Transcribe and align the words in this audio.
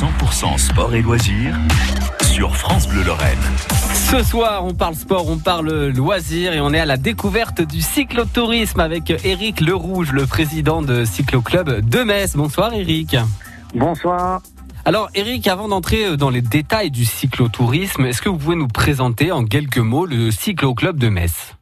100% 0.00 0.56
sport 0.56 0.94
et 0.94 1.02
loisirs 1.02 1.54
sur 2.22 2.56
France 2.56 2.88
Bleu 2.88 3.04
Lorraine. 3.04 3.36
Ce 3.92 4.22
soir, 4.22 4.64
on 4.64 4.72
parle 4.72 4.94
sport, 4.94 5.28
on 5.28 5.36
parle 5.36 5.88
loisirs 5.88 6.54
et 6.54 6.60
on 6.62 6.72
est 6.72 6.80
à 6.80 6.86
la 6.86 6.96
découverte 6.96 7.60
du 7.60 7.82
cyclotourisme 7.82 8.80
avec 8.80 9.10
Eric 9.26 9.60
Lerouge, 9.60 10.12
le 10.12 10.24
président 10.24 10.80
de 10.80 11.04
Cycloclub 11.04 11.86
de 11.86 12.02
Metz. 12.02 12.34
Bonsoir 12.34 12.72
Eric. 12.72 13.14
Bonsoir. 13.74 14.40
Alors 14.86 15.10
Eric, 15.14 15.46
avant 15.48 15.68
d'entrer 15.68 16.16
dans 16.16 16.30
les 16.30 16.40
détails 16.40 16.90
du 16.90 17.04
cyclotourisme, 17.04 18.06
est-ce 18.06 18.22
que 18.22 18.30
vous 18.30 18.38
pouvez 18.38 18.56
nous 18.56 18.68
présenter 18.68 19.32
en 19.32 19.44
quelques 19.44 19.76
mots 19.76 20.06
le 20.06 20.30
Cycloclub 20.30 20.98
de 20.98 21.10
Metz? 21.10 21.58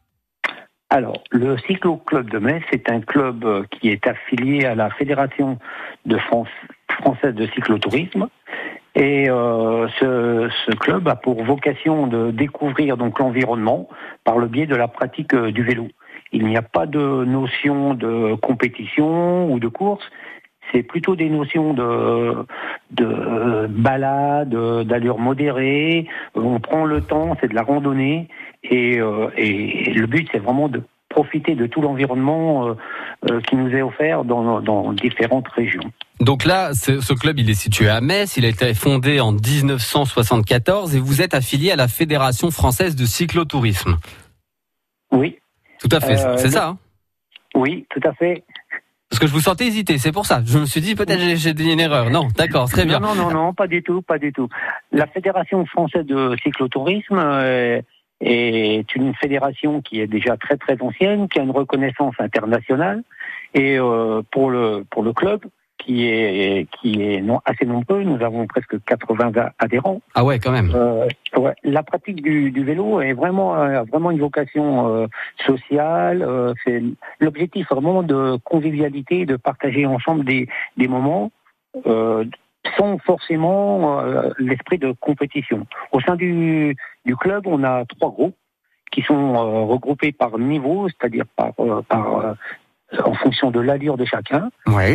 Alors, 0.91 1.21
le 1.29 1.57
Cyclo-Club 1.67 2.31
de 2.31 2.39
Metz 2.39 2.63
est 2.71 2.89
un 2.89 3.01
club 3.01 3.67
qui 3.69 3.89
est 3.89 4.07
affilié 4.07 4.65
à 4.65 4.75
la 4.75 4.89
Fédération 4.91 5.59
de 6.05 6.17
France, 6.17 6.47
française 6.99 7.33
de 7.35 7.45
cyclotourisme. 7.47 8.27
Et 8.95 9.29
euh, 9.29 9.87
ce, 9.99 10.49
ce, 10.65 10.71
club 10.71 11.07
a 11.07 11.15
pour 11.15 11.43
vocation 11.43 12.07
de 12.07 12.31
découvrir 12.31 12.97
donc 12.97 13.19
l'environnement 13.19 13.87
par 14.23 14.37
le 14.39 14.47
biais 14.47 14.65
de 14.65 14.75
la 14.75 14.87
pratique 14.87 15.33
euh, 15.33 15.51
du 15.51 15.63
vélo. 15.63 15.87
Il 16.31 16.45
n'y 16.45 16.57
a 16.57 16.61
pas 16.61 16.85
de 16.85 17.23
notion 17.23 17.93
de 17.93 18.35
compétition 18.35 19.51
ou 19.51 19.59
de 19.59 19.67
course, 19.67 20.03
c'est 20.71 20.83
plutôt 20.83 21.15
des 21.15 21.29
notions 21.29 21.73
de, 21.73 22.45
de 22.91 23.67
balade, 23.67 24.55
d'allure 24.85 25.17
modérée. 25.17 26.07
On 26.35 26.59
prend 26.59 26.85
le 26.85 27.01
temps, 27.01 27.35
c'est 27.39 27.47
de 27.47 27.55
la 27.55 27.63
randonnée, 27.63 28.27
et, 28.63 28.99
euh, 28.99 29.29
et 29.37 29.93
le 29.93 30.05
but 30.05 30.27
c'est 30.31 30.39
vraiment 30.39 30.67
de 30.67 30.81
profiter 31.09 31.55
de 31.55 31.65
tout 31.65 31.81
l'environnement 31.81 32.67
euh, 32.67 32.73
euh, 33.29 33.41
qui 33.41 33.55
nous 33.55 33.73
est 33.75 33.81
offert 33.81 34.23
dans, 34.23 34.61
dans 34.61 34.93
différentes 34.93 35.47
régions. 35.47 35.91
Donc 36.19 36.43
là, 36.43 36.73
ce 36.73 37.13
club, 37.13 37.39
il 37.39 37.49
est 37.49 37.53
situé 37.53 37.87
à 37.87 38.01
Metz. 38.01 38.35
Il 38.37 38.45
a 38.45 38.49
été 38.49 38.73
fondé 38.73 39.19
en 39.19 39.31
1974 39.31 40.95
et 40.95 40.99
vous 40.99 41.21
êtes 41.21 41.33
affilié 41.33 41.71
à 41.71 41.75
la 41.75 41.87
Fédération 41.87 42.51
française 42.51 42.95
de 42.95 43.05
cyclotourisme. 43.05 43.97
Oui. 45.11 45.37
Tout 45.79 45.89
à 45.91 45.99
fait. 46.01 46.17
c'est 46.37 46.51
ça. 46.51 46.69
Hein 46.69 46.77
oui, 47.55 47.85
tout 47.89 48.01
à 48.03 48.13
fait. 48.13 48.43
Parce 49.09 49.19
que 49.19 49.27
je 49.27 49.33
vous 49.33 49.39
sentais 49.39 49.65
hésiter, 49.65 49.97
c'est 49.97 50.11
pour 50.11 50.25
ça. 50.25 50.41
Je 50.45 50.59
me 50.59 50.65
suis 50.65 50.81
dit 50.81 50.93
peut-être 50.93 51.19
j'ai 51.35 51.53
dit 51.53 51.71
une 51.71 51.79
erreur. 51.79 52.11
Non, 52.11 52.27
d'accord, 52.37 52.69
très 52.69 52.85
bien. 52.85 52.99
Non, 52.99 53.15
non, 53.15 53.31
non, 53.31 53.53
pas 53.53 53.65
du 53.65 53.81
tout, 53.81 54.03
pas 54.03 54.19
du 54.19 54.31
tout. 54.31 54.49
La 54.91 55.07
Fédération 55.07 55.65
française 55.65 56.05
de 56.05 56.35
cyclotourisme 56.43 57.17
euh, 57.17 57.81
est 58.21 58.95
une 58.95 59.15
fédération 59.15 59.81
qui 59.81 59.99
est 59.99 60.07
déjà 60.07 60.37
très 60.37 60.57
très 60.57 60.79
ancienne, 60.81 61.27
qui 61.27 61.39
a 61.39 61.43
une 61.43 61.51
reconnaissance 61.51 62.13
internationale. 62.19 63.01
Et 63.55 63.79
euh, 63.79 64.21
pour 64.31 64.51
le 64.51 64.85
pour 64.91 65.01
le 65.01 65.11
club, 65.11 65.41
qui 65.79 66.07
est 66.07 66.67
qui 66.79 67.01
est 67.01 67.21
non, 67.21 67.39
assez 67.45 67.65
nombreux. 67.65 68.03
Nous 68.03 68.23
avons 68.23 68.45
presque 68.45 68.83
80 68.83 69.31
adhérents. 69.57 70.01
Ah 70.13 70.23
ouais, 70.23 70.39
quand 70.39 70.51
même. 70.51 70.71
Euh, 70.75 71.07
ouais, 71.35 71.55
la 71.63 71.81
pratique 71.81 72.21
du, 72.21 72.51
du, 72.51 72.63
vélo 72.63 73.01
est 73.01 73.13
vraiment 73.13 73.55
euh, 73.55 73.83
vraiment 73.83 74.11
une 74.11 74.19
vocation 74.19 74.87
euh, 74.87 75.07
sociale. 75.45 76.21
Euh, 76.21 76.53
c'est 76.63 76.83
l'objectif 77.19 77.67
vraiment 77.71 78.03
de 78.03 78.37
convivialité, 78.43 79.25
de 79.25 79.37
partager 79.37 79.85
ensemble 79.85 80.25
des 80.25 80.47
des 80.77 80.87
moments. 80.87 81.31
Euh, 81.87 82.25
sans 82.77 82.97
forcément 82.99 84.01
l'esprit 84.37 84.77
de 84.77 84.91
compétition. 84.99 85.65
Au 85.93 86.01
sein 86.01 86.17
du, 86.17 86.75
du 87.05 87.15
club, 87.15 87.47
on 87.47 87.63
a 87.63 87.85
trois 87.85 88.11
groupes 88.11 88.35
qui 88.91 89.01
sont 89.01 89.65
regroupés 89.65 90.11
par 90.11 90.37
niveau, 90.37 90.87
c'est-à-dire 90.89 91.23
par, 91.37 91.53
par 91.87 92.35
en 93.03 93.13
fonction 93.13 93.51
de 93.51 93.59
l'allure 93.59 93.97
de 93.97 94.05
chacun. 94.05 94.49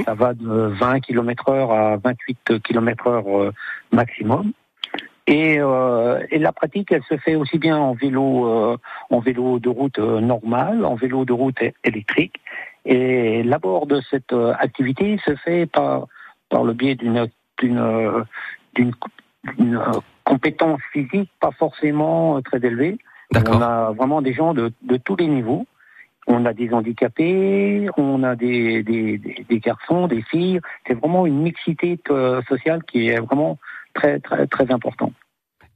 Ça 0.04 0.14
va 0.14 0.34
de 0.34 0.46
20 0.46 1.00
km 1.00 1.48
heure 1.48 1.72
à 1.72 1.96
28 1.96 2.62
km 2.62 3.06
heure 3.06 3.28
euh, 3.28 3.52
maximum. 3.92 4.52
Et, 5.26 5.58
euh, 5.58 6.20
et, 6.30 6.38
la 6.38 6.52
pratique, 6.52 6.92
elle 6.92 7.02
se 7.04 7.16
fait 7.16 7.34
aussi 7.34 7.58
bien 7.58 7.78
en 7.78 7.94
vélo, 7.94 8.46
euh, 8.46 8.76
en 9.08 9.20
vélo 9.20 9.58
de 9.58 9.70
route 9.70 9.98
euh, 9.98 10.20
normal, 10.20 10.84
en 10.84 10.96
vélo 10.96 11.24
de 11.24 11.32
route 11.32 11.56
électrique. 11.82 12.34
Et 12.84 13.42
l'abord 13.42 13.86
de 13.86 14.02
cette 14.10 14.34
euh, 14.34 14.52
activité 14.58 15.18
se 15.24 15.34
fait 15.36 15.64
par 15.64 16.06
par 16.50 16.62
le 16.62 16.74
biais 16.74 16.94
d'une 16.94 17.26
d'une 17.58 18.24
d'une 19.56 19.80
compétence 20.24 20.80
physique 20.92 21.30
pas 21.40 21.52
forcément 21.52 22.42
très 22.42 22.58
élevée. 22.58 22.98
On 23.34 23.62
a 23.62 23.92
vraiment 23.92 24.20
des 24.20 24.34
gens 24.34 24.52
de, 24.52 24.72
de 24.82 24.96
tous 24.98 25.16
les 25.16 25.26
niveaux. 25.26 25.66
On 26.26 26.46
a 26.46 26.52
des 26.52 26.72
handicapés, 26.72 27.88
on 27.96 28.22
a 28.22 28.34
des, 28.34 28.84
garçons, 29.50 30.06
des 30.06 30.22
filles. 30.22 30.60
C'est 30.86 30.94
vraiment 30.94 31.26
une 31.26 31.42
mixité 31.42 31.98
euh, 32.10 32.40
sociale 32.48 32.82
qui 32.84 33.08
est 33.08 33.20
vraiment 33.20 33.58
très 33.94 34.20
très 34.20 34.46
très 34.46 34.70
importante. 34.72 35.12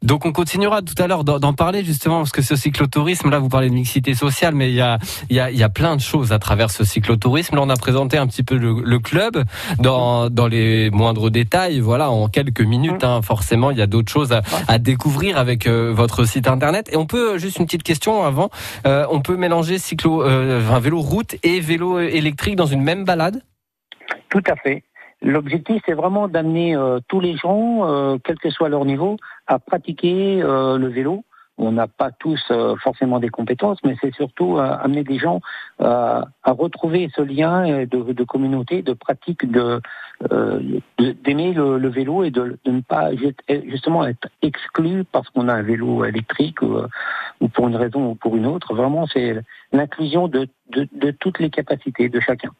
Donc 0.02 0.26
on 0.26 0.32
continuera 0.32 0.82
tout 0.82 0.94
à 1.02 1.06
l'heure 1.06 1.24
d'en 1.24 1.52
parler 1.52 1.84
justement 1.84 2.18
parce 2.18 2.32
que 2.32 2.42
ce 2.42 2.54
cyclotourisme, 2.54 3.30
là 3.30 3.38
vous 3.38 3.48
parlez 3.48 3.68
de 3.68 3.74
mixité 3.74 4.14
sociale, 4.14 4.54
mais 4.54 4.70
il 4.70 4.74
y 4.74 4.80
a, 4.80 4.98
il 5.28 5.36
y 5.36 5.40
a, 5.40 5.50
il 5.50 5.56
y 5.56 5.62
a 5.62 5.68
plein 5.68 5.96
de 5.96 6.00
choses 6.00 6.32
à 6.32 6.38
travers 6.38 6.70
ce 6.70 6.84
cyclotourisme. 6.84 7.56
Là 7.56 7.62
on 7.62 7.68
a 7.68 7.76
présenté 7.76 8.16
un 8.16 8.26
petit 8.26 8.42
peu 8.42 8.56
le, 8.56 8.98
club 8.98 9.44
dans, 9.78 10.30
dans 10.30 10.46
les 10.46 10.90
moindres 10.90 11.30
détails. 11.30 11.80
Voilà, 11.80 12.10
en 12.10 12.28
quelques 12.28 12.60
minutes, 12.60 13.04
hein, 13.04 13.22
forcément 13.22 13.70
il 13.70 13.78
y 13.78 13.82
a 13.82 13.86
d'autres 13.86 14.10
choses 14.10 14.32
à, 14.32 14.42
à, 14.68 14.78
découvrir 14.78 15.38
avec 15.38 15.66
euh, 15.66 15.92
votre 15.92 16.24
site 16.24 16.48
internet. 16.48 16.88
Et 16.92 16.96
on 16.96 17.06
peut 17.06 17.34
euh, 17.34 17.38
juste 17.38 17.58
une 17.58 17.66
petite 17.66 17.82
question 17.82 18.22
avant, 18.22 18.50
euh, 18.86 19.06
on 19.10 19.20
peut 19.20 19.36
mélanger 19.36 19.78
cyclo, 19.78 20.22
un 20.22 20.80
vélo 20.80 21.00
route 21.00 21.36
et 21.42 21.60
vélo 21.60 21.98
électrique 21.98 22.56
dans 22.56 22.66
une 22.66 22.82
même 22.82 23.04
balade? 23.04 23.42
Tout 24.30 24.42
à 24.46 24.56
fait. 24.56 24.82
L'objectif, 25.20 25.82
c'est 25.84 25.94
vraiment 25.94 26.28
d'amener 26.28 26.76
euh, 26.76 27.00
tous 27.08 27.20
les 27.20 27.36
gens, 27.36 27.88
euh, 27.88 28.18
quel 28.22 28.38
que 28.38 28.50
soit 28.50 28.68
leur 28.68 28.84
niveau, 28.84 29.16
à 29.46 29.58
pratiquer 29.58 30.40
euh, 30.42 30.78
le 30.78 30.88
vélo. 30.88 31.24
On 31.60 31.72
n'a 31.72 31.88
pas 31.88 32.12
tous 32.12 32.52
forcément 32.80 33.18
des 33.18 33.30
compétences, 33.30 33.78
mais 33.84 33.96
c'est 34.00 34.14
surtout 34.14 34.58
amener 34.58 35.02
des 35.02 35.18
gens 35.18 35.40
à 35.80 36.22
retrouver 36.44 37.10
ce 37.16 37.20
lien 37.20 37.84
de, 37.84 38.12
de, 38.12 38.22
communauté, 38.22 38.82
de 38.82 38.92
pratique, 38.92 39.44
de 39.50 39.80
d'aimer 41.24 41.52
le, 41.54 41.78
le, 41.78 41.88
vélo 41.88 42.22
et 42.22 42.30
de, 42.30 42.60
de, 42.64 42.70
ne 42.70 42.80
pas 42.80 43.10
justement 43.66 44.06
être 44.06 44.28
exclu 44.40 45.02
parce 45.02 45.28
qu'on 45.30 45.48
a 45.48 45.54
un 45.54 45.62
vélo 45.62 46.04
électrique 46.04 46.62
ou, 46.62 46.76
ou, 47.40 47.48
pour 47.48 47.66
une 47.66 47.74
raison 47.74 48.10
ou 48.10 48.14
pour 48.14 48.36
une 48.36 48.46
autre. 48.46 48.72
Vraiment, 48.72 49.08
c'est 49.08 49.42
l'inclusion 49.72 50.28
de, 50.28 50.46
de 50.70 51.10
toutes 51.10 51.40
les 51.40 51.50
capacités 51.50 52.08
de 52.08 52.20
chacun. 52.20 52.52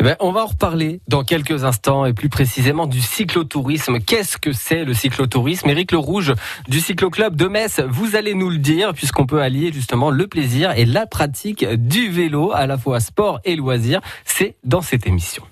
Eh 0.00 0.02
ben, 0.02 0.16
on 0.18 0.32
va 0.32 0.44
en 0.44 0.46
reparler 0.46 1.02
dans 1.08 1.24
quelques 1.24 1.64
instants 1.64 2.06
et 2.06 2.14
plus 2.14 2.30
précisément 2.30 2.86
du 2.86 3.02
cyclotourisme. 3.02 3.98
Qu'est-ce 4.00 4.38
que 4.38 4.50
c'est 4.50 4.86
le 4.86 4.94
cyclotourisme? 4.94 5.68
Éric 5.68 5.92
Le 5.92 5.98
Rouge 5.98 6.32
du 6.68 6.80
Cycloclub 6.80 7.36
de 7.36 7.46
Metz, 7.48 7.82
vous 7.86 8.16
allez 8.16 8.32
nous 8.32 8.48
le 8.48 8.56
dire 8.56 8.94
puisqu'on 8.94 9.26
peut 9.26 9.42
allier 9.42 9.74
justement 9.74 10.08
le 10.10 10.26
plaisir 10.26 10.72
et 10.72 10.86
la 10.86 11.06
pratique 11.06 11.66
du 11.66 12.08
vélo 12.08 12.50
à 12.54 12.66
la 12.66 12.78
fois 12.78 12.98
sport 12.98 13.40
et 13.44 13.56
loisir. 13.56 14.00
C'est 14.24 14.56
dans 14.64 14.80
cette 14.80 15.06
émission. 15.06 15.42